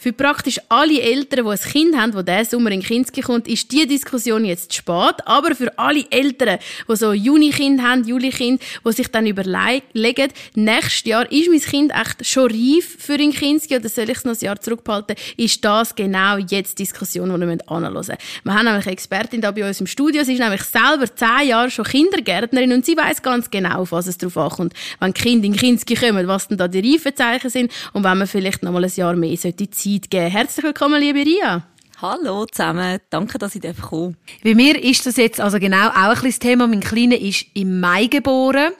[0.00, 3.70] Für praktisch alle Eltern, die ein Kind haben, das diesen Sommer in Kinski kommt, ist
[3.70, 5.16] diese Diskussion jetzt spät.
[5.26, 6.58] Aber für alle Eltern,
[6.88, 12.24] die so Juni-Kind haben, Juli-Kind, die sich dann überlegen, nächstes Jahr ist mein Kind echt
[12.24, 15.94] schon reif für ein Kinski oder soll ich es noch ein Jahr zurückbehalten, ist das
[15.94, 18.16] genau jetzt die Diskussion, die wir anhören müssen.
[18.42, 20.24] Wir haben nämlich eine Expertin da bei uns im Studio.
[20.24, 24.06] Sie ist nämlich selber zehn Jahre schon Kindergärtnerin und sie weiß ganz genau, auf was
[24.06, 28.02] es drauf ankommt, wenn Kinder in Kinski kommen, was denn da die Reifezeichen sind und
[28.02, 29.60] wenn man vielleicht noch mal ein Jahr mehr Zeit
[29.98, 30.30] Zeit geben.
[30.30, 31.62] Herzlich willkommen, liebe Ria.
[32.02, 36.24] Hallo zusammen, danke, dass ich kommen Bei mir ist das jetzt also genau auch ein
[36.24, 36.66] das Thema.
[36.66, 38.72] Mein Kleiner ist im Mai geboren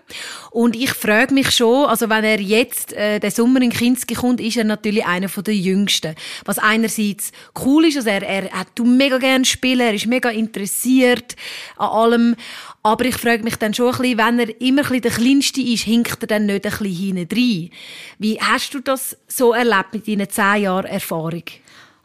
[0.51, 4.41] und ich frage mich schon, also wenn er jetzt äh, den Sommer in Kinski kommt,
[4.41, 6.15] ist er natürlich einer von der Jüngsten.
[6.47, 10.31] Was einerseits cool ist, also er, er, er tut mega gerne spielen, er ist mega
[10.31, 11.37] interessiert
[11.77, 12.37] an allem,
[12.83, 15.61] aber ich frage mich dann schon ein bisschen, wenn er immer ein bisschen der Kleinste
[15.61, 17.71] ist, hinkt er dann nicht ein bisschen hinten rein.
[18.19, 21.45] Wie hast du das so erlebt mit deinen zehn Jahren Erfahrung?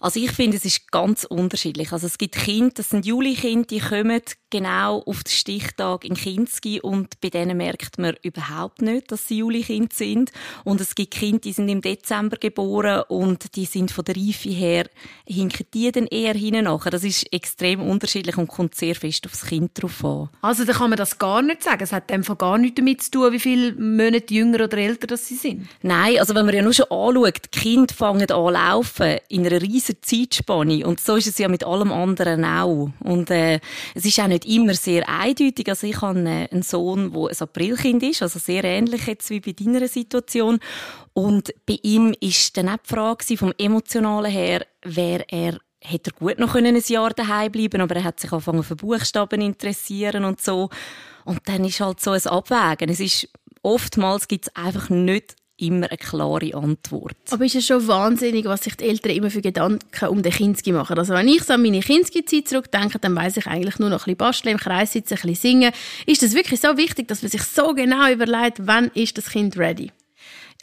[0.06, 1.92] Also ich finde, es ist ganz unterschiedlich.
[1.92, 6.80] Also es gibt Kinder, das sind Juli-Kinder, die kommen genau auf den Stichtag in Kinski
[6.80, 10.31] und bei denen merkt man überhaupt nicht, dass sie Juli-Kinder sind.
[10.64, 14.50] Und es gibt Kinder, die sind im Dezember geboren und die sind von der Reife
[14.50, 14.88] her,
[15.25, 16.92] hinken die dann eher hinten nachher.
[16.92, 20.30] Das ist extrem unterschiedlich und kommt sehr fest aufs Kind drauf an.
[20.44, 21.81] Also da kann man das gar nicht sagen.
[21.81, 25.28] Es hat einfach gar nichts damit zu tun, wie viele Monate jünger oder älter das
[25.28, 25.67] sie sind.
[25.81, 29.64] Nein, also wenn man ja nur schon anschaut, die Kinder fangen an laufen in einer
[29.64, 30.85] riesigen riesen Zeitspanne.
[30.85, 32.89] Und so ist es ja mit allem anderen auch.
[32.99, 33.59] Und äh,
[33.93, 35.67] es ist auch nicht immer sehr eindeutig.
[35.69, 39.39] Also ich habe äh, einen Sohn, der ein Aprilkind ist, also sehr ähnlich jetzt wie
[39.39, 40.59] bei deiner Situation.
[41.13, 46.39] Und bei ihm ist dann auch die Frage vom Emotionalen her, wer er hätte gut
[46.39, 50.69] noch ein Jahr daheim bleiben aber er hat sich angefangen für Buchstaben interessieren und so.
[51.25, 52.89] Und dann ist halt so ein Abwägen.
[52.89, 53.29] Es ist,
[53.61, 57.16] oftmals gibt es einfach nicht immer eine klare Antwort.
[57.31, 60.71] Aber ist es schon wahnsinnig, was sich die Eltern immer für Gedanken um den Kinski
[60.71, 60.97] machen.
[60.97, 64.16] Also wenn ich so an meine Kinski-Zeit zurückdenke, dann weiß ich eigentlich nur noch ein
[64.16, 65.71] bisschen basteln, im Kreis sitzen, ein bisschen singen.
[66.05, 69.57] Ist das wirklich so wichtig, dass man sich so genau überlegt, wann ist das Kind
[69.57, 69.91] ready?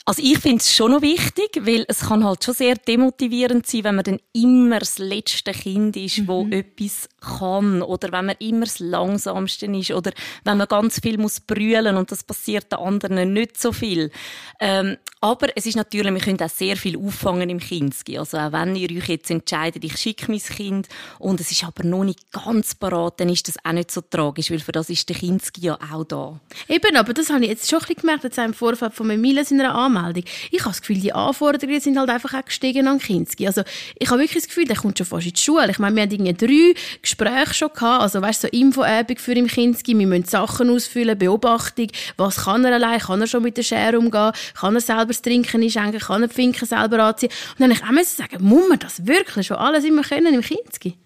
[0.05, 3.85] Also ich finde es schon noch wichtig, weil es kann halt schon sehr demotivierend sein,
[3.85, 6.27] wenn man dann immer das letzte Kind ist, mhm.
[6.27, 10.11] wo etwas kann oder wenn man immer das langsamste ist oder
[10.43, 14.11] wenn man ganz viel muss brüllen und das passiert den anderen nicht so viel.
[14.59, 18.17] Ähm, aber es ist natürlich, wir können auch sehr viel auffangen im Kinski.
[18.17, 21.85] Also auch wenn ihr euch jetzt entscheidet, ich schicke mein Kind und es ist aber
[21.85, 25.07] noch nicht ganz parat, dann ist das auch nicht so tragisch, weil für das ist
[25.07, 26.41] der Kinski ja auch da.
[26.67, 29.45] Eben, aber das habe ich jetzt schon ein bisschen gemerkt, jetzt im Vorfeld von Emilia
[29.45, 30.25] seiner Anmeldung.
[30.51, 33.47] Ich habe das Gefühl, die Anforderungen sind halt einfach auch gestiegen an Kinski.
[33.47, 33.63] Also
[33.97, 35.71] ich habe wirklich das Gefühl, der kommt schon fast in die Schule.
[35.71, 36.81] Ich meine, wir haben irgendwie drei
[37.17, 41.87] Gespräche schon gehabt, also weißt so Infoübung für im Kinski, wir müssen Sachen ausfüllen, Beobachtung,
[42.17, 45.21] was kann er allein, kann er schon mit der Schere umgehen, kann er selber das
[45.21, 47.29] Trinken einschenken, kann er die Finken selber anziehen.
[47.51, 50.41] Und dann habe ich auch sagen, muss man das wirklich schon alles immer können im
[50.41, 50.97] Kinski?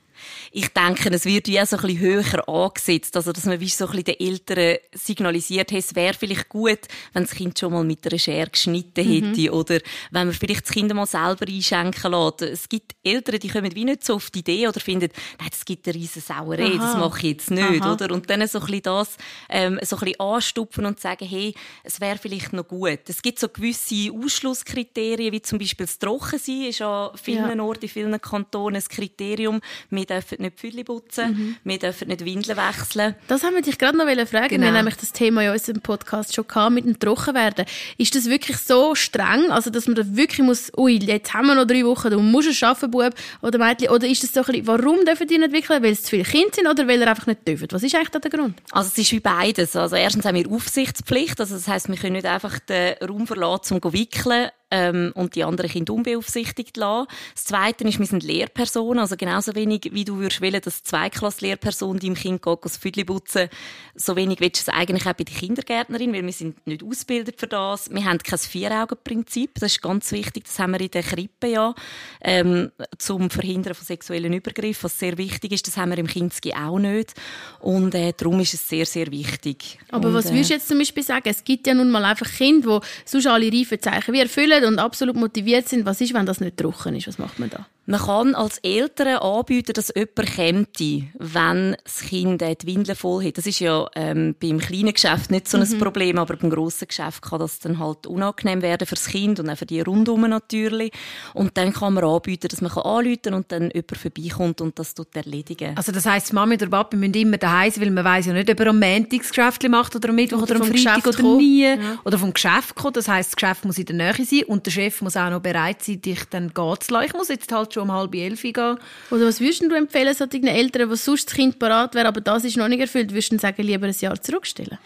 [0.52, 3.16] Ich denke, es wird ja so ein bisschen höher angesetzt.
[3.16, 6.80] Also, dass man wie so ein bisschen den Eltern signalisiert, hey, es wäre vielleicht gut,
[7.14, 9.14] wenn das Kind schon mal mit einer Schere geschnitten mhm.
[9.14, 9.42] hätte.
[9.42, 9.58] Mhm.
[9.58, 9.80] Oder
[10.12, 12.42] wenn man vielleicht das Kind mal selber einschenken lässt.
[12.42, 15.10] Es gibt Eltern, die kommen wie nicht so auf die Idee oder finden,
[15.40, 16.78] nein, das gibt eine riesen Sauerei, Aha.
[16.78, 17.94] das mache ich jetzt nicht, Aha.
[17.94, 18.14] oder?
[18.14, 19.18] Und dann so ein bisschen das,
[19.50, 21.54] ähm, so ein bisschen anstupfen und sagen, hey,
[21.84, 23.00] es wäre vielleicht noch gut.
[23.08, 27.64] Es gibt so gewisse Ausschlusskriterien, wie zum Beispiel das Trockensein ist an vielen ja.
[27.64, 29.62] Orten, in vielen Kantonen ein Kriterium.
[29.90, 31.56] Wir dürfen nicht Pfühle putzen, mhm.
[31.64, 33.16] wir dürfen nicht Windeln wechseln.
[33.28, 34.26] Das haben wir dich gerade noch fragen.
[34.28, 34.34] Genau.
[34.34, 34.72] Wir haben genau.
[34.74, 37.66] nämlich das Thema in unserem Podcast schon gehabt, mit dem Trockenwerden.
[37.98, 41.56] Ist das wirklich so streng, also dass man da wirklich muss, ui, jetzt haben wir
[41.56, 44.46] noch drei Wochen, du musst es schaffen, Bub oder Mädchen, oder ist das so ein
[44.46, 45.84] bisschen, warum dürfen die nicht wickeln?
[45.84, 47.68] Weil es zu viele Kinder sind oder weil er einfach nicht dürfen?
[47.72, 48.58] Was ist eigentlich da der Grund?
[48.72, 49.76] Also es ist wie beides.
[49.76, 53.76] Also erstens haben wir Aufsichtspflicht, also das heißt, wir können nicht einfach den Raum verlassen,
[53.76, 57.08] um zu wickeln ähm, und die anderen Kinder unbeaufsichtigt lassen.
[57.34, 62.00] Das Zweite ist, wir sind Lehrpersonen, also genauso wenig, wie du würdest wollen, dass Zweiklass-Lehrperson
[62.00, 63.50] deinem Kind geht, das Füdli putzen,
[63.96, 67.36] so wenig willst du es eigentlich auch bei der Kindergärtnerin, weil wir sind nicht ausgebildet
[67.40, 67.90] für das.
[67.90, 71.74] Wir haben kein Vier-Augen-Prinzip, das ist ganz wichtig, das haben wir in der Krippe ja,
[72.22, 76.54] ähm, zum Verhindern von sexuellen Übergriffen, was sehr wichtig ist, das haben wir im Kinski
[76.54, 77.14] auch nicht
[77.60, 79.80] und äh, darum ist es sehr, sehr wichtig.
[79.92, 81.30] Aber und, was würdest du jetzt zum Beispiel sagen?
[81.30, 85.16] Es gibt ja nun mal einfach Kinder, die sonst alle Reifezeichen wie erfüllen und absolut
[85.16, 85.86] motiviert sind.
[85.86, 87.08] Was ist, wenn das nicht trocken ist?
[87.08, 87.68] Was macht man da?
[87.90, 90.84] Man kann als Eltern anbieten, dass jemand kommt,
[91.20, 93.38] wenn das Kind die Windeln voll hat.
[93.38, 95.80] Das ist ja ähm, beim kleinen Geschäft nicht so ein mhm.
[95.80, 99.50] Problem, aber beim grossen Geschäft kann das dann halt unangenehm werden für das Kind und
[99.50, 100.92] auch für die rundum natürlich.
[101.34, 104.94] Und dann kann man anbieten, dass man anrufen kann und dann jemand vorbeikommt und das
[104.94, 105.78] tut erledigen.
[105.78, 108.50] Also das heisst, Mami oder Papi müssen immer daheim sein, weil man weiß ja nicht,
[108.52, 111.20] ob er am Montag das Geschäft macht oder am Mittwoch oder, oder am Freitag Geschäft
[111.22, 111.64] oder nie.
[111.64, 111.78] Ja.
[112.04, 112.92] Oder vom Geschäft kommen.
[112.96, 115.40] Das heisst, das Geschäft muss in der Nähe sein und der Chef muss auch noch
[115.40, 117.06] bereit sein, dich dann gehen zu lassen.
[117.06, 118.78] Ich muss jetzt halt schon um halb elf gehen.
[119.12, 122.44] Oder was würdest du empfehlen solchen Eltern, die sonst das Kind parat wäre, aber das
[122.44, 124.78] ist noch nicht erfüllt, würdest du sagen, lieber ein Jahr zurückstellen?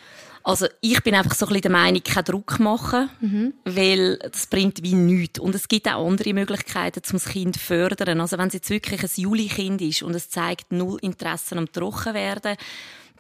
[0.44, 3.54] Also ich bin einfach so ein bisschen der Meinung, keinen Druck machen, mhm.
[3.64, 5.40] weil das bringt wie nichts.
[5.40, 8.20] Und es gibt auch andere Möglichkeiten, um das Kind zu fördern.
[8.20, 12.58] Also wenn es jetzt wirklich ein Juli-Kind ist und es zeigt null Interesse am Trockenwerden,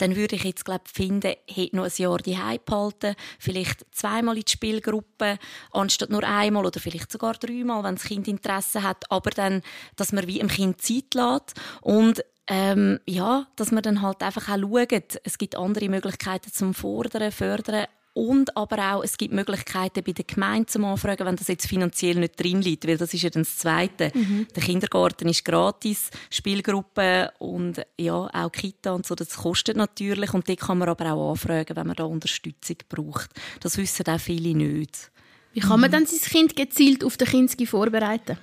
[0.01, 4.43] dann würde ich jetzt glaube finden, hätte noch ein Jahr die behalten, vielleicht zweimal in
[4.43, 5.37] die Spielgruppe,
[5.71, 9.61] anstatt nur einmal oder vielleicht sogar dreimal, wenn das Kind Interesse hat, aber dann,
[9.95, 14.49] dass man wie im Kind Zeit lässt und ähm, ja, dass man dann halt einfach
[14.49, 20.03] auch schaut, es gibt andere Möglichkeiten zum Fordern, Fördern, und aber auch, es gibt Möglichkeiten
[20.03, 23.21] bei der Gemeinde zum Anfragen, wenn das jetzt finanziell nicht drin liegt, weil das ist
[23.23, 24.11] ja dann das Zweite.
[24.13, 24.47] Mhm.
[24.53, 30.47] Der Kindergarten ist gratis, Spielgruppe und ja, auch Kita und so, das kostet natürlich und
[30.47, 33.29] die kann man aber auch anfragen, wenn man da Unterstützung braucht.
[33.61, 35.11] Das wissen auch viele nicht.
[35.53, 35.93] Wie kann man mhm.
[35.93, 38.37] dann sein Kind gezielt auf den Kinski vorbereiten?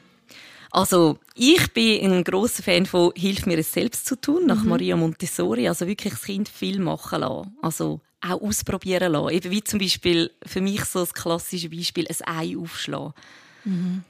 [0.71, 4.69] Also, ich bin ein großer Fan von Hilf mir es selbst zu tun, nach mhm.
[4.69, 5.67] Maria Montessori.
[5.67, 7.57] Also wirklich das Kind viel machen lassen.
[7.63, 9.35] Also auch ausprobieren lassen.
[9.35, 13.15] Eben wie zum Beispiel für mich so das klassische Beispiel, ein Ei aufschlagen.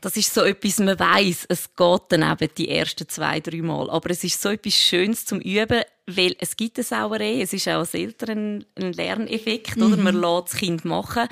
[0.00, 3.90] Das ist so etwas, man weiß, es geht dann eben die ersten zwei, drei Mal.
[3.90, 7.68] Aber es ist so etwas Schönes zum Üben, weil es gibt eine Sauerei, es ist
[7.68, 9.82] auch als Eltern ein Lerneffekt, mhm.
[9.84, 9.96] oder?
[9.98, 11.28] Man lässt das Kind machen.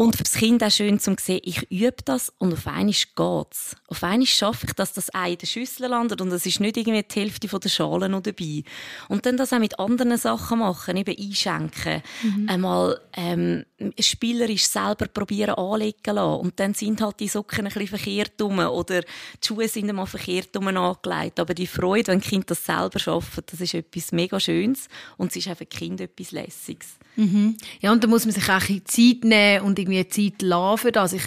[0.00, 3.76] Und für das Kind auch schön zu sehen, ich übe das und auf einmal geht's.
[3.86, 6.78] Auf einmal schaffe ich, dass das Ei in der Schüssel landet und es ist nicht
[6.78, 8.62] irgendwie die Hälfte von der Schale noch dabei.
[9.08, 12.48] Und dann das auch mit anderen Sachen machen, eben einschenken, mhm.
[12.48, 13.66] einmal ähm,
[13.98, 16.40] spielerisch selber probieren anlegen lassen.
[16.40, 20.06] Und dann sind halt die Socken ein bisschen verkehrt rum oder die Schuhe sind einmal
[20.06, 21.38] verkehrt rum angelegt.
[21.38, 25.44] Aber die Freude, wenn Kind das selber schaffen, das ist etwas mega Schönes und es
[25.44, 26.88] ist für Kind etwas Lässiges.
[27.16, 27.56] Mhm.
[27.80, 30.92] Ja, und da muss man sich auch ein Zeit nehmen und irgendwie Zeit lassen für
[30.92, 31.12] das.
[31.12, 31.24] Ich,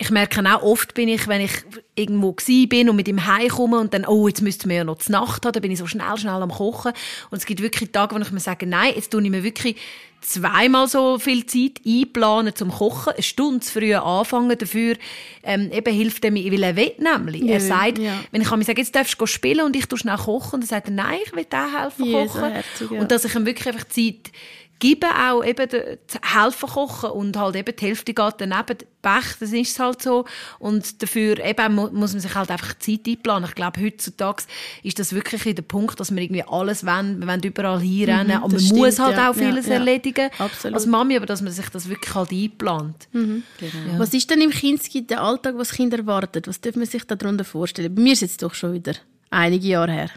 [0.00, 1.52] ich merke auch oft bin ich, wenn ich
[1.96, 2.32] irgendwo
[2.68, 5.44] bin und mit ihm heimkomme und dann, oh, jetzt müssten wir ja noch zur Nacht
[5.44, 6.92] haben, dann bin ich so schnell, schnell am Kochen.
[7.30, 9.76] Und es gibt wirklich Tage, wo ich mir sage, nein, jetzt tue ich mir wirklich
[10.20, 14.96] zweimal so viel Zeit einplanen zum Kochen, eine Stunde zu früh anfangen dafür,
[15.42, 17.42] ähm, eben hilft er mir, weil er will nämlich.
[17.42, 18.20] Ja, er sagt, ja.
[18.30, 20.88] wenn ich mir sage, jetzt darfst du spielen und ich tue schnell kochen, dann sagt
[20.88, 22.52] er, nein, ich will auch helfen kochen.
[22.52, 23.00] Herzig, ja.
[23.00, 24.30] Und dass ich ihm wirklich einfach Zeit
[24.78, 25.68] geben auch eben
[26.22, 30.24] helfen kochen und halt eben die Hälfte geht daneben Pech, das ist halt so
[30.58, 33.48] und dafür eben muss man sich halt einfach Zeit einplanen.
[33.48, 34.44] Ich glaube, heutzutage
[34.82, 38.44] ist das wirklich der Punkt, dass wir irgendwie alles wollen, wir wollen überall hinrennen, mhm,
[38.44, 40.74] aber man stimmt, muss halt ja, auch vieles ja, erledigen absolut.
[40.74, 43.08] als Mami, aber dass man sich das wirklich halt einplant.
[43.12, 43.42] Mhm.
[43.58, 43.98] Genau.
[43.98, 46.46] Was ist denn im Kinski der Alltag, was Kinder erwartet?
[46.48, 47.94] Was dürfen man sich darunter vorstellen?
[47.94, 48.94] Bei mir ist es jetzt doch schon wieder
[49.30, 50.10] einige Jahre her.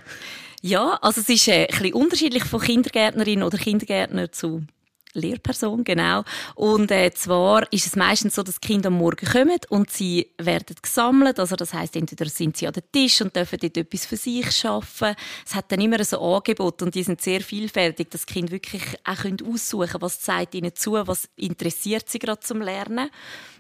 [0.62, 4.64] Ja, also es ist äh, ein bisschen unterschiedlich von Kindergärtnerin oder Kindergärtner zu
[5.14, 6.24] Lehrperson, genau.
[6.56, 10.32] Und äh, zwar ist es meistens so, dass die Kinder am Morgen kommen und sie
[10.38, 11.40] werden gesammelt.
[11.40, 14.52] Also das heißt, entweder sind sie an den Tisch und dürfen dort etwas für sich
[14.52, 15.16] schaffen.
[15.46, 18.84] Es hat dann immer so Angebote und die sind sehr vielfältig, dass die Kinder wirklich
[19.04, 23.10] auch aussuchen können, was zeigt ihnen zu, was interessiert sie gerade zum Lernen.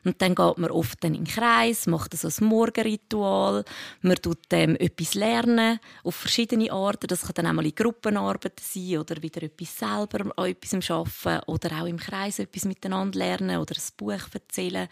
[0.03, 3.63] Und dann geht man oft dann in den Kreis, macht so ein Morgenritual.
[4.01, 7.07] Man tut ähm, etwas lernen auf verschiedene Arten.
[7.07, 11.40] Das kann dann auch mal in Gruppenarbeiten sein oder wieder etwas selber an etwas arbeiten
[11.47, 14.87] oder auch im Kreis etwas miteinander lernen oder ein Buch erzählen.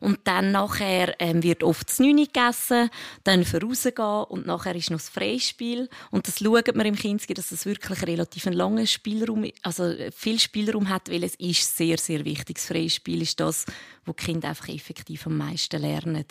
[0.00, 2.90] Und dann nachher ähm, wird oft das Neune gegessen,
[3.24, 5.88] dann vorausgehen und nachher ist noch das Freispiel.
[6.10, 10.38] Und das schaut man im Kinski, dass es wirklich relativ ein langer Spielraum, also viel
[10.38, 12.56] Spielraum hat, weil es ist sehr, sehr wichtig.
[12.56, 13.66] Das Freispiel ist das,
[14.04, 16.24] wo die Kinder einfach effektiv am meisten lernen.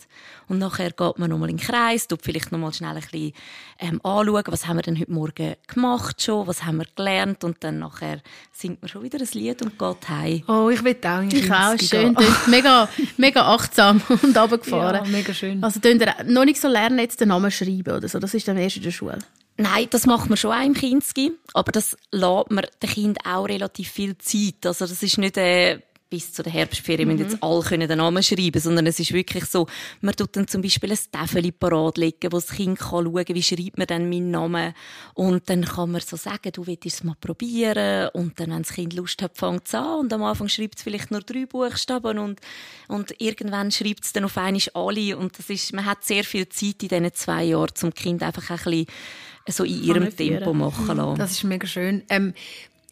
[0.48, 3.32] Und nachher geht man nochmal in den Kreis, tut vielleicht nochmal schnell ein bisschen
[3.78, 7.62] ähm, anschauen, was haben wir denn heute Morgen gemacht schon, was haben wir gelernt und
[7.62, 8.20] dann nachher
[8.52, 10.42] singt man schon wieder ein Lied und geht heim.
[10.48, 11.22] Oh, ich will auch.
[11.22, 12.16] Ich auch, schön.
[12.46, 15.04] mega, mega achtsam und runtergefahren.
[15.04, 15.62] Ja, mega schön.
[15.62, 18.46] Also könnt ihr noch nicht so lernen, jetzt den Namen schreiben oder so, das ist
[18.48, 19.18] dann erst in der Schule?
[19.56, 23.44] Nein, das macht man schon auch im Kinski, aber das lässt man dem Kind auch
[23.44, 24.66] relativ viel Zeit.
[24.66, 25.78] Also das ist nicht äh,
[26.10, 27.16] bis zu der Herbstferien mhm.
[27.16, 29.66] müssen jetzt alle können den Namen schreiben, sondern es ist wirklich so,
[30.00, 33.42] man tut dann zum Beispiel ein Tafel parat legen, wo das Kind kann schauen, wie
[33.42, 34.74] schreibt man dann meinen Namen
[35.14, 38.72] und dann kann man so sagen, du willst es mal probieren und dann, wenn das
[38.72, 42.18] Kind Lust hat, fängt es an und am Anfang schreibt es vielleicht nur drei Buchstaben
[42.18, 42.40] und,
[42.88, 46.48] und irgendwann schreibt es dann auf einmal alle und das ist, man hat sehr viel
[46.48, 48.86] Zeit in diesen zwei Jahren, um Kind einfach ein bisschen
[49.48, 51.18] so in ihrem Tempo machen lassen.
[51.18, 52.02] Das ist mega schön.
[52.08, 52.34] Ähm,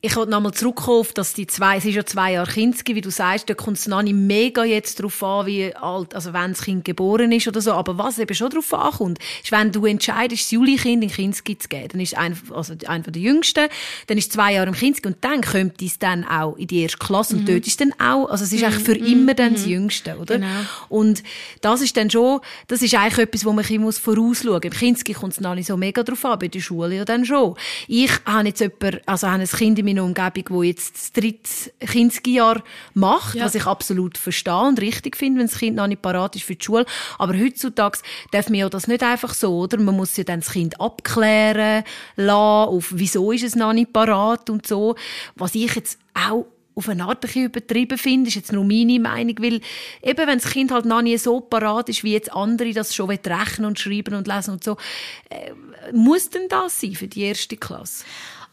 [0.05, 3.01] ich wollte nochmal zurückkommen auf dass die zwei, es ist ja zwei Jahre Kinski, wie
[3.01, 6.51] du sagst, da kommt es noch nicht mega jetzt darauf an, wie alt, also wenn
[6.51, 9.87] das Kind geboren ist oder so, aber was eben schon darauf ankommt, ist, wenn du
[9.87, 13.69] entscheidest, das Juli-Kind in Kinski zu geben, dann ist ein, also einer der Jüngsten,
[14.09, 16.99] dann ist zwei Jahre im Kinski und dann kommt es dann auch in die erste
[16.99, 17.47] Klasse und mhm.
[17.47, 18.67] dort ist dann auch, also es ist mhm.
[18.67, 19.07] eigentlich für mhm.
[19.07, 19.73] immer dann das mhm.
[19.73, 20.35] Jüngste, oder?
[20.35, 20.49] Genau.
[20.89, 21.23] Und
[21.61, 24.65] das ist dann schon, das ist eigentlich etwas, wo man ein muss vorausschauen muss.
[24.65, 27.25] Im Kinski kommt es noch nicht so mega drauf an, bei der Schule ja dann
[27.25, 27.55] schon.
[27.87, 31.73] Ich habe jetzt jemand, also habe ein Kind in meiner Umgebung, wo jetzt das dritte
[31.81, 32.63] Kindsjahr
[32.95, 33.45] macht, ja.
[33.45, 36.57] was ich absolut verstehe und richtig finde, wenn das Kind noch nicht parat ist für
[36.57, 36.87] die Schule.
[37.19, 37.99] Aber heutzutage
[38.31, 39.79] darf man ja das nicht einfach so, oder?
[39.79, 41.85] Man muss ja dann das Kind abklären
[42.17, 44.97] lassen, auf wieso ist es noch nicht parat und so.
[45.37, 49.37] Was ich jetzt auch auf eine Art ein übertrieben finde, ist jetzt nur meine Meinung,
[49.41, 49.61] weil
[50.03, 53.11] eben, wenn das Kind halt noch nie so parat ist, wie jetzt andere das schon
[53.11, 54.79] rechnen und schreiben und lesen und so,
[55.29, 55.53] äh,
[55.93, 58.05] muss denn das sein für die erste Klasse?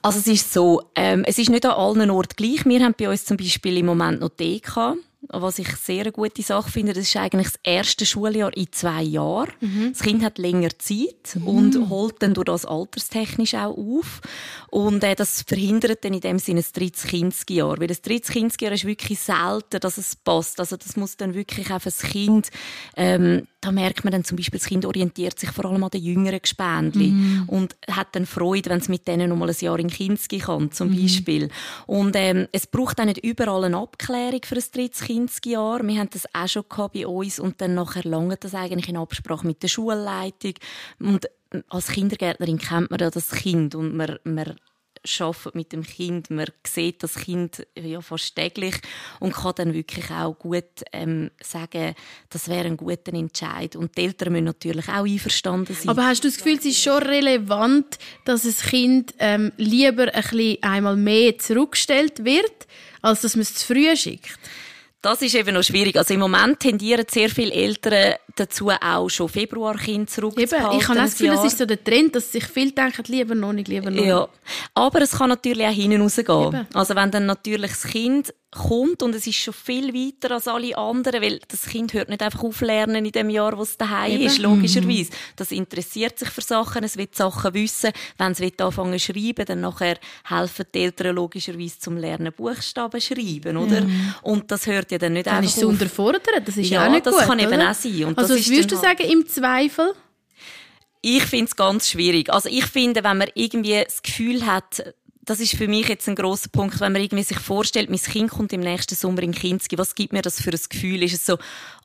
[0.01, 2.65] Also es ist so, ähm, es ist nicht an allen Orten gleich.
[2.65, 4.95] Wir haben bei uns zum Beispiel im Moment noch DK
[5.27, 9.03] was ich sehr eine gute Sache finde, das ist eigentlich das erste Schuljahr in zwei
[9.03, 9.51] Jahren.
[9.59, 9.89] Mhm.
[9.91, 11.47] Das Kind hat länger Zeit mhm.
[11.47, 14.21] und holt dann durch das alterstechnisch auch auf.
[14.69, 17.79] Und äh, das verhindert dann in dem Sinne das drittes Kindsjahr.
[17.79, 20.59] Weil das drittes Kindsjahr ist wirklich selten, dass es passt.
[20.59, 22.49] Also das muss dann wirklich auf das Kind,
[22.95, 26.01] ähm, da merkt man dann zum Beispiel, das Kind orientiert sich vor allem an den
[26.01, 27.43] jüngeren Gespendli mhm.
[27.47, 30.71] und hat dann Freude, wenn es mit denen noch mal ein Jahr in Kinski kann,
[30.71, 31.01] zum mhm.
[31.01, 31.49] Beispiel.
[31.85, 35.83] Und ähm, es braucht auch nicht überall eine Abklärung für ein drittes Kindsjahr.
[35.83, 36.63] Wir haben das auch schon
[36.93, 40.53] bei uns und dann nachher lange das eigentlich in Absprache mit der Schulleitung.
[40.99, 41.29] Und
[41.67, 44.55] als Kindergärtnerin kennt man ja das Kind und man, man
[45.19, 48.75] arbeitet mit dem Kind, man sieht das Kind ja fast täglich
[49.19, 51.95] und kann dann wirklich auch gut ähm, sagen,
[52.29, 53.75] das wäre ein guter Entscheid.
[53.75, 55.89] Und die Eltern müssen natürlich auch einverstanden sein.
[55.89, 60.21] Aber hast du das Gefühl, es ist schon relevant, dass das Kind ähm, lieber ein
[60.21, 62.67] bisschen einmal mehr zurückgestellt wird,
[63.01, 64.37] als dass man es zu früh schickt?
[65.01, 65.95] Das ist eben noch schwierig.
[65.95, 70.71] Also im Moment tendieren sehr viele Eltern dazu, auch schon Februarkind zurückzuhalten.
[70.71, 73.33] Eben, ich habe das Gefühl, es ist so der Trend, dass sich viele denken, lieber
[73.33, 74.07] noch nicht, lieber noch nicht.
[74.07, 74.27] Ja,
[74.73, 76.67] aber es kann natürlich auch hinten rausgehen.
[76.73, 80.75] Also wenn dann natürlich das Kind kommt und es ist schon viel weiter als alle
[80.75, 84.39] anderen, weil das Kind hört nicht einfach auflernen in dem Jahr, wo es daheim ist,
[84.39, 85.11] logischerweise.
[85.11, 85.15] Mhm.
[85.35, 87.91] Das interessiert sich für Sachen, es wird Sachen wissen.
[88.17, 93.55] Wenn es anfangen zu schreiben, dann nachher helfen die Eltern logischerweise zum Lernen Buchstaben schreiben,
[93.57, 93.81] oder?
[93.81, 94.15] Mhm.
[94.23, 96.91] Und das hört ja dann nicht dann einfach ist es unterfordert, das ist ja, auch
[96.91, 97.69] nicht das gut, kann eben oder?
[97.69, 98.05] auch sein.
[98.05, 99.93] Und also was würdest du sagen, im Zweifel?
[101.01, 102.29] Ich finde es ganz schwierig.
[102.29, 104.83] Also ich finde, wenn man irgendwie das Gefühl hat,
[105.29, 108.31] das ist für mich jetzt ein großer Punkt, wenn man irgendwie sich vorstellt, mein Kind
[108.31, 111.03] kommt im nächsten Sommer in Kinski, was gibt mir das für ein Gefühl?
[111.03, 111.35] Ist es so,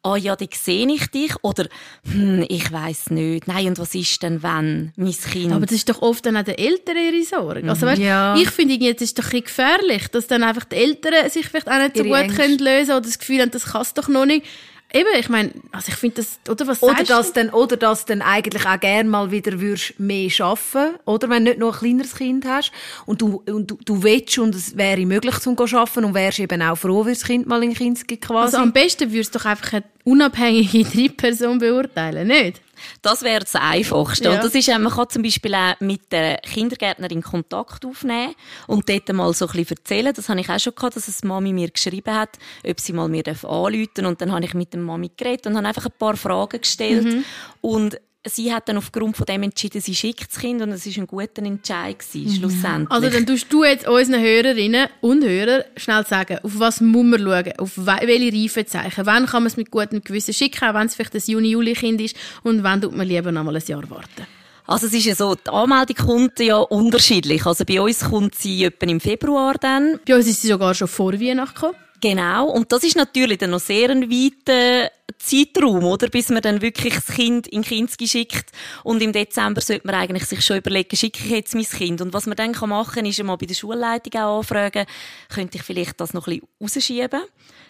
[0.02, 1.32] ah oh ja, die sehe ich dich?
[1.42, 1.66] Oder,
[2.10, 3.46] hm, ich weiß nicht.
[3.46, 5.52] Nein, und was ist denn, wenn mein Kind...
[5.52, 7.68] Aber das ist doch oft dann auch der Eltern ihre Sorge.
[7.68, 8.34] Also, weißt, ja.
[8.36, 11.78] ich finde, jetzt ist doch ein gefährlich, dass dann einfach die Eltern sich vielleicht auch
[11.78, 14.24] nicht so ihre gut können lösen oder das Gefühl haben, das kann es doch noch
[14.24, 14.46] nicht.
[14.94, 17.40] Eben, ich meine, also ich finde das, oder was oder das du?
[17.40, 21.50] Dann, oder dass dann eigentlich auch gerne mal wieder würdest mehr arbeiten oder wenn du
[21.50, 22.70] nicht noch ein kleineres Kind hast
[23.04, 26.62] und du, und du, du willst und es wäre möglich zum arbeiten und wärst eben
[26.62, 28.54] auch froh, wenn das Kind mal in Kind quasi.
[28.54, 32.60] Also am besten würdest du doch einfach eine unabhängige Drittperson beurteilen, nicht?
[33.02, 34.24] Das wäre das Einfachste.
[34.24, 34.34] Ja.
[34.34, 38.34] Und das ist, man kann zum Beispiel auch mit der Kindergärtnerin Kontakt aufnehmen
[38.66, 40.12] und dort mal so ein bisschen erzählen.
[40.14, 43.08] Das habe ich auch schon gehabt, dass eine Mami mir geschrieben hat, ob sie mal
[43.08, 44.06] mir anrufen darf.
[44.06, 47.04] Und dann habe ich mit der Mami geredet und habe einfach ein paar Fragen gestellt.
[47.04, 47.24] Mhm.
[47.60, 51.02] Und sie hat dann aufgrund von dem entschieden, sie schickt das Kind und es war
[51.02, 52.36] ein guter Entscheid gewesen, mhm.
[52.38, 52.90] schlussendlich.
[52.90, 57.20] Also dann tust du jetzt unseren Hörerinnen und Hörern schnell sagen, auf was muss man
[57.20, 60.94] schauen, auf welche Reifezeichen, wann kann man es mit gutem Gewissen schicken, auch wenn es
[60.94, 64.26] vielleicht ein Juni-Juli-Kind ist und wann tut man lieber noch mal ein Jahr warten.
[64.66, 67.44] Also es ist ja so, die Anmeldung kommt ja unterschiedlich.
[67.44, 70.00] Also bei uns kommt sie etwa im Februar dann.
[70.06, 71.76] Bei uns ist sie sogar schon vor Weihnachten gekommen.
[72.04, 72.50] Genau.
[72.50, 76.08] Und das ist natürlich dann noch sehr ein weiter Zeitraum, oder?
[76.08, 78.52] Bis man dann wirklich das Kind in Kinski schickt.
[78.82, 82.02] Und im Dezember sollte man eigentlich sich schon überlegen, schicke ich jetzt mein Kind?
[82.02, 84.84] Und was man dann machen kann, ist einmal bei der Schulleitung auch anfragen,
[85.30, 87.22] könnte ich vielleicht das noch ein bisschen rausschieben?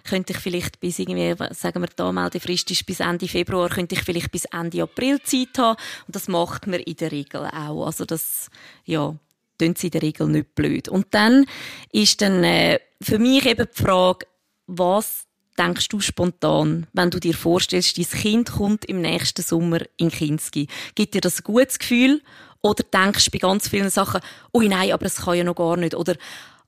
[0.02, 4.02] Könnte ich vielleicht bis irgendwie, sagen wir, die Anmeldefrist ist bis Ende Februar, könnte ich
[4.02, 5.78] vielleicht bis Ende April Zeit haben?
[6.08, 7.86] Und das macht man in der Regel auch.
[7.86, 8.50] Also das,
[8.84, 9.14] ja,
[9.58, 10.88] tun sie in der Regel nicht blöd.
[10.88, 11.46] Und dann
[11.92, 14.26] ist dann, äh, für mich eben die Frage,
[14.66, 15.26] was
[15.58, 20.68] denkst du spontan, wenn du dir vorstellst, dein Kind kommt im nächsten Sommer in Kinski?
[20.94, 22.22] Gibt dir das ein gutes Gefühl?
[22.62, 24.20] Oder denkst du bei ganz vielen Sachen,
[24.52, 25.94] oh nein, aber es kann ja noch gar nicht?
[25.94, 26.16] Oder,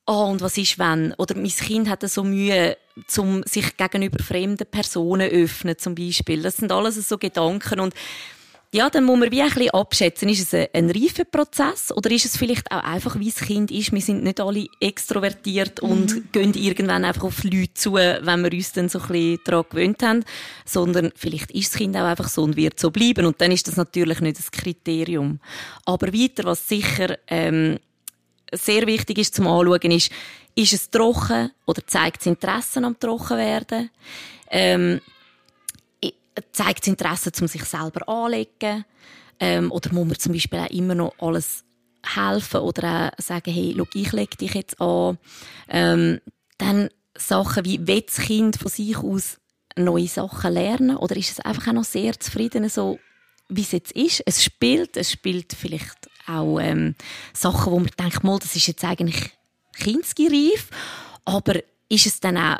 [0.06, 1.14] oh, und was ist wenn?
[1.14, 2.76] Oder mein Kind hat so Mühe,
[3.16, 6.42] um sich gegenüber fremden Personen öffnen, zum Beispiel.
[6.42, 7.94] Das sind alles so Gedanken und
[8.72, 12.10] ja, dann muss man wie ein bisschen abschätzen, ist es ein, ein reifer Prozess oder
[12.10, 15.90] ist es vielleicht auch einfach, wie das Kind ist, wir sind nicht alle extrovertiert mhm.
[15.90, 19.64] und gehen irgendwann einfach auf Leute zu, wenn wir uns dann so ein bisschen daran
[19.70, 20.24] gewöhnt haben,
[20.64, 23.68] sondern vielleicht ist das Kind auch einfach so und wird so bleiben und dann ist
[23.68, 25.40] das natürlich nicht das Kriterium.
[25.84, 27.78] Aber weiter, was sicher ähm,
[28.52, 30.10] sehr wichtig ist zum Anschauen, ist,
[30.54, 33.90] ist es trocken oder zeigt es Interesse am Trockenwerden?
[34.50, 35.00] Ähm,
[36.52, 38.84] zeigt das Interesse, um sich selber anzulegen?
[39.38, 41.64] Ähm, oder muss man zum Beispiel auch immer noch alles
[42.04, 45.18] helfen oder auch sagen, hey, schau, ich lege dich jetzt an.
[45.68, 46.20] Ähm,
[46.58, 49.38] dann Sachen wie, will das Kind von sich aus
[49.76, 50.96] neue Sachen lernen?
[50.96, 52.98] Oder ist es einfach auch noch sehr zufrieden, so
[53.48, 54.22] wie es jetzt ist?
[54.26, 56.94] Es spielt, es spielt vielleicht auch ähm,
[57.32, 59.30] Sachen, wo man denkt, mal, das ist jetzt eigentlich
[59.74, 60.70] kindesgereif,
[61.24, 62.58] aber ist es dann auch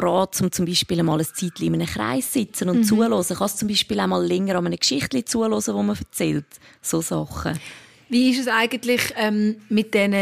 [0.00, 2.84] parat, um zum Beispiel einmal ein Zeitchen in einem Kreis zu sitzen und mhm.
[2.84, 3.24] zuhören.
[3.24, 6.46] Kann es zum Beispiel einmal länger an einem Geschichtchen zuhören, wo man erzählt.
[6.82, 7.58] So Sachen.
[8.14, 10.14] Wie ist es eigentlich ähm, mit diesen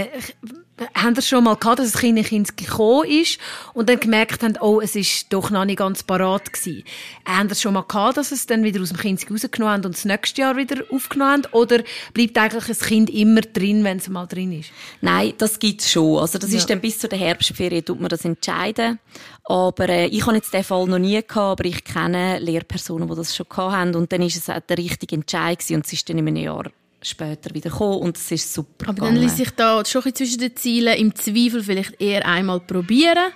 [0.95, 3.39] haben das schon mal gehabt, dass das Kind in Kind gekommen ist
[3.75, 6.85] und dann gemerkt haben, oh, es ist doch noch nicht ganz parat gewesen.
[7.27, 9.95] Haben das schon mal gehabt, dass es dann wieder aus dem Kind rausgenommen haben und
[9.95, 11.53] das nächste Jahr wieder aufgenommen haben?
[11.53, 11.83] Oder
[12.15, 14.71] bleibt eigentlich das Kind immer drin, wenn es mal drin ist?
[15.03, 16.19] Nein, das gibt's schon.
[16.19, 16.57] Also das ja.
[16.57, 18.99] ist dann bis zu der Herbstferien, tut man das entscheiden.
[19.45, 23.15] Aber äh, ich habe jetzt den Fall noch nie gehabt, aber ich kenne Lehrpersonen, die
[23.15, 25.93] das schon gehabt haben und dann ist es auch der richtige Entscheid gewesen und es
[25.93, 26.65] ist dann in einem Jahr
[27.02, 29.14] später wieder kommen und es ist super Aber gegangen.
[29.14, 33.32] dann ließ sich da schon ein zwischen den Zielen im Zweifel vielleicht eher einmal probieren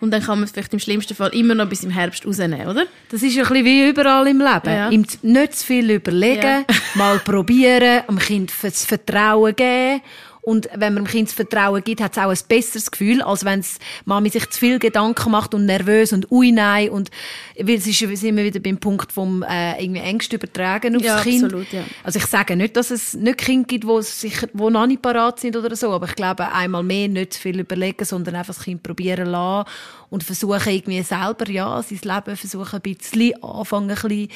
[0.00, 2.66] und dann kann man es vielleicht im schlimmsten Fall immer noch bis im Herbst rausnehmen,
[2.66, 2.84] oder?
[3.08, 4.66] Das ist ein bisschen wie überall im Leben.
[4.66, 4.90] Ja.
[4.90, 6.76] Ihm nicht zu viel überlegen, ja.
[6.94, 10.02] mal probieren, dem Kind das Vertrauen geben
[10.46, 13.44] und wenn man dem Kind das Vertrauen gibt, hat es auch ein besseres Gefühl, als
[13.44, 17.10] wenn es Mami sich zu viel Gedanken macht und nervös und ui nein und
[17.58, 21.20] weil es ist, sind wir wieder beim Punkt vom äh, irgendwie Ängste übertragen aufs ja,
[21.20, 21.42] Kind.
[21.42, 21.82] Absolut, ja.
[22.04, 25.40] Also ich sage nicht, dass es nicht Kinder gibt, wo sich, wo noch nicht parat
[25.40, 28.62] sind oder so, aber ich glaube einmal mehr nicht zu viel überlegen, sondern einfach das
[28.62, 29.68] Kind probieren lassen
[30.10, 34.28] und versuchen irgendwie selber, ja, sein Leben versuchen ein bisschen, anfangen ein bisschen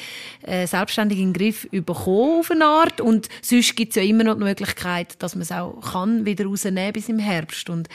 [0.43, 4.23] äh, selbstständig in den Griff bekommen auf eine Art und sonst gibt es ja immer
[4.23, 7.87] noch die Möglichkeit, dass man es auch kann wieder rausnehmen bis im Herbst und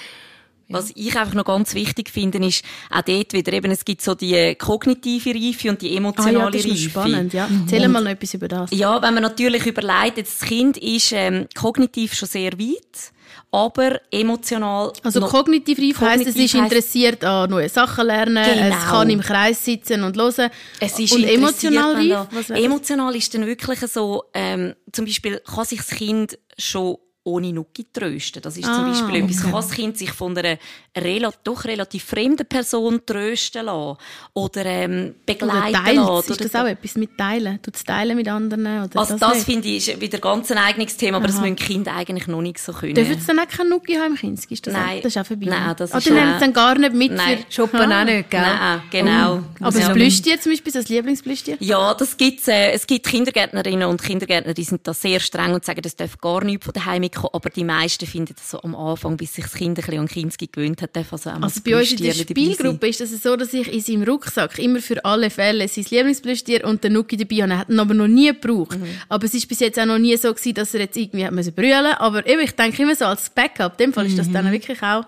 [0.69, 0.79] ja.
[0.79, 4.17] Was ich einfach noch ganz wichtig finde, ist auch dort wieder eben, es gibt so
[4.17, 6.91] die kognitive Reife und die emotionale ah, ja, das ist Reife.
[6.91, 7.49] spannend, ja.
[7.63, 8.71] Erzähl und, mal noch etwas über das.
[8.73, 13.13] Ja, wenn man natürlich überlegt, das Kind ist ähm, kognitiv schon sehr weit,
[13.57, 14.93] aber emotional.
[15.03, 18.77] Also kognitiv reif heisst, es ist interessiert an neuen Sachen lernen, genau.
[18.77, 20.51] es kann im Kreis sitzen und hören.
[20.79, 22.51] Es ist und emotional reif?
[22.51, 27.87] Emotional ist dann wirklich so, ähm, zum Beispiel kann sich das Kind schon ohne Nuki
[27.93, 28.41] trösten.
[28.41, 30.59] Das ist ah, zum Beispiel etwas, kann das Kind sich von einer
[30.97, 33.99] rel doch relativ fremden Person trösten lassen
[34.33, 36.33] oder ähm, begleiten oder teilt, lassen.
[36.33, 37.61] Ist das auch etwas mit Teilen?
[37.63, 38.85] Tut es teilen mit anderen?
[38.85, 41.33] Oder also das, das finde ich ist wieder ganz ein eigenes Thema, aber Aha.
[41.33, 42.95] das müssen Kinder eigentlich noch nicht so können.
[42.95, 44.51] Dürfen sie dann auch keine Nuki haben im Kind?
[44.51, 44.99] Ist das Nein.
[44.99, 45.47] Auch, das ist auch vorbei.
[45.47, 47.39] Nein, das ist Oder nehmen sie dann gar nicht mit Nein.
[47.39, 48.41] für Shoppen auch nicht, gell?
[48.41, 49.37] Nein, genau.
[49.61, 49.65] Oh.
[49.65, 51.57] Aber das Plüschtier zum Beispiel, das Lieblingsplüschtier?
[51.59, 52.47] Ja, das gibt's.
[52.47, 56.19] Äh, es gibt Kindergärtnerinnen und Kindergärtner, die sind da sehr streng und sagen, das darf
[56.19, 59.45] gar nicht von daheim mitkommen, aber die meisten finden das so am Anfang, bis sich
[59.45, 62.89] das Kind ein bisschen an Kinski gewöhnt hat, also Also bei uns in der Spielgruppe
[62.89, 66.65] ist es das so, dass ich in seinem Rucksack immer für alle Fälle sein Lieblingsplüschtier
[66.65, 67.53] und den Nuki dabei habe.
[67.53, 68.79] Er hat ihn aber noch nie gebraucht.
[68.79, 68.87] Mhm.
[69.09, 71.33] Aber es ist bis jetzt auch noch nie so gewesen, dass er jetzt irgendwie hat
[71.33, 73.73] müssen brüllen Aber eben, ich denke immer so als Backup.
[73.73, 74.33] In dem Fall ist das mhm.
[74.33, 75.05] dann wirklich auch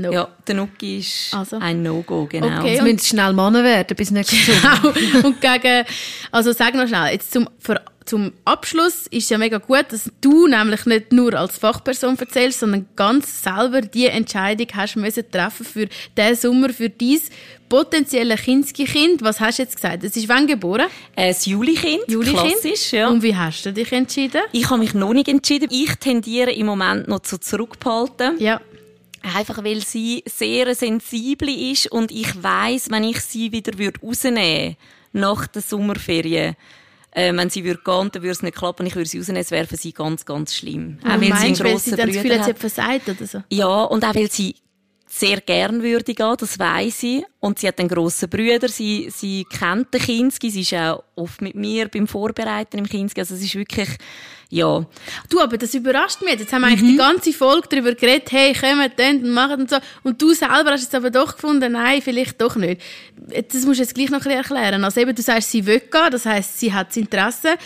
[0.00, 0.12] No.
[0.12, 1.58] Ja, der Nuki ist also.
[1.58, 2.46] ein No-Go, genau.
[2.60, 4.80] Okay, Jetzt müssen schnell Männer werden, bis nächstes Jahr.
[4.80, 5.26] Genau.
[5.26, 5.84] und gegen,
[6.30, 10.46] also sag noch schnell, jetzt zum, für zum Abschluss ist ja mega gut, dass du
[10.46, 15.88] nämlich nicht nur als Fachperson erzählst, sondern ganz selber die Entscheidung hast müssen treffen für
[16.16, 17.20] diesen Sommer, für dein
[17.68, 19.22] potenzielle Kinski-Kind.
[19.22, 20.04] Was hast du jetzt gesagt?
[20.04, 20.86] Es ist wann geboren?
[21.16, 23.08] Ein Juli-Kind, Juli klassisch, ja.
[23.08, 24.40] Und wie hast du dich entschieden?
[24.52, 25.68] Ich habe mich noch nicht entschieden.
[25.70, 28.40] Ich tendiere im Moment noch zu zurückbehalten.
[28.40, 28.60] Ja.
[29.36, 34.76] Einfach weil sie sehr sensibel ist und ich weiß, wenn ich sie wieder rausnehmen würde,
[35.12, 36.56] nach der Sommerferien,
[37.12, 39.50] äh, wenn sie würde gehen, dann würde es nicht klappen, ich würde sie rausnehmen, es
[39.50, 40.98] wäre für sie ganz, ganz schlimm.
[41.02, 43.08] Auch weil meinst, sie einen grossen weil sie dann das Gefühl hat, sie hat versagt
[43.08, 43.42] oder so?
[43.50, 44.56] Ja, und auch weil sie
[45.06, 47.24] sehr gern würde gehen, das weiß ich.
[47.40, 51.40] Und sie hat einen grossen Bruder, sie, sie kennt den Kinski, sie ist auch oft
[51.40, 53.88] mit mir beim Vorbereiten im Kinski, also es ist wirklich,
[54.50, 54.86] ja.
[55.28, 56.38] Du, aber das überrascht mich.
[56.38, 59.70] Jetzt haben wir eigentlich die ganze Folge darüber geredet, hey, kommen dann und machen und
[59.70, 59.76] so.
[60.04, 62.80] Und du selber hast jetzt aber doch gefunden, nein, vielleicht doch nicht.
[63.16, 64.84] Das musst du jetzt gleich noch ein bisschen erklären.
[64.84, 67.56] Also eben, du sagst, sie will gehen, das heisst, sie hat das Interesse.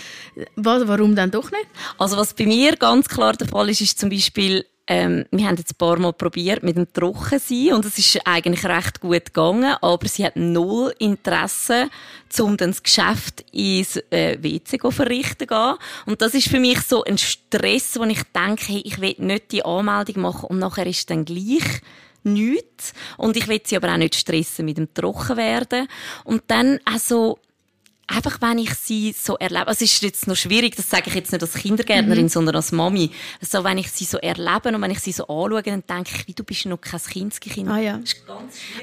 [0.57, 1.67] Was, warum dann doch nicht?
[1.99, 5.57] Also was bei mir ganz klar der Fall ist, ist zum Beispiel, ähm, wir haben
[5.57, 9.77] jetzt ein paar Mal probiert mit dem Trockensein und es ist eigentlich recht gut gegangen,
[9.81, 11.89] aber sie hat null Interesse,
[12.41, 15.75] um dann das Geschäft ins äh, WC zu verrichten gehen.
[16.07, 19.53] Und das ist für mich so ein Stress, wo ich denke, hey, ich will nicht
[19.53, 21.81] die Anmeldung machen und nachher ist dann gleich
[22.25, 22.93] nichts.
[23.17, 25.87] Und ich will sie aber auch nicht stressen mit dem Trockenwerden.
[26.25, 27.39] Und dann also
[28.15, 31.15] einfach wenn ich sie so erlebe, also es ist jetzt noch schwierig, das sage ich
[31.15, 32.29] jetzt nicht als Kindergärtnerin, mhm.
[32.29, 35.63] sondern als Mami, so wenn ich sie so erlebe und wenn ich sie so anschaue,
[35.63, 37.69] dann denke ich, wie du bist noch kein Kindskind.
[37.69, 38.01] Ah ja.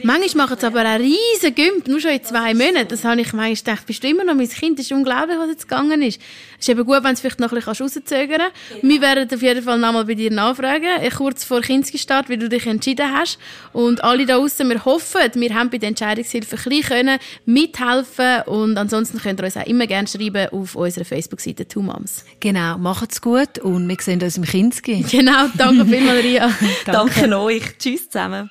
[0.04, 2.88] Manchmal machen sie aber einen riesen Gümp, nur schon in zwei Monaten.
[2.90, 4.80] Das habe ich manchmal gedacht, bist du immer noch mein Kind?
[4.80, 6.20] Das ist unglaublich, was jetzt gegangen ist.
[6.58, 8.82] Es ist eben gut, wenn du es vielleicht noch ein bisschen rauszögern kannst.
[8.82, 8.94] Genau.
[8.94, 12.50] Wir werden auf jeden Fall nochmal bei dir nachfragen, äh, kurz vor Kindesstart, wie du
[12.50, 13.38] dich entschieden hast.
[13.74, 18.78] Und alle da draußen, wir hoffen, wir haben bei der Entscheidungshilfe ein bisschen mithelfen und
[18.78, 22.24] ansonsten Ansonsten könnt ihr uns auch immer gerne schreiben auf unserer Facebook-Seite Two Moms.
[22.40, 25.06] Genau, macht's gut und wir sehen uns im Kinski.
[25.10, 26.50] Genau, danke vielmals, Maria.
[26.86, 27.22] danke.
[27.22, 27.78] danke euch.
[27.78, 28.48] Tschüss zusammen.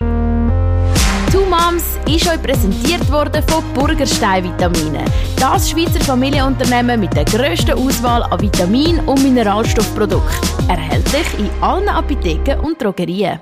[1.32, 5.04] Two Moms ist euch präsentiert worden von Burgerstein Vitamine.
[5.36, 10.68] Das Schweizer Familienunternehmen mit der grössten Auswahl an Vitamin- und Mineralstoffprodukten.
[10.68, 13.40] Erhältlich in allen Apotheken und Drogerien.